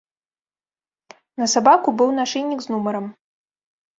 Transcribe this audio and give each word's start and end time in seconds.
На 1.41 1.45
сабаку 1.53 1.93
быў 1.99 2.09
нашыйнік 2.21 2.59
з 2.65 2.75
нумарам. 2.77 3.05